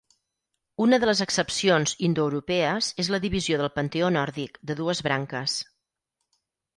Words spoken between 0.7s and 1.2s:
Una de les